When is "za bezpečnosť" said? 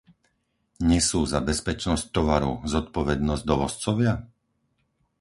1.33-2.05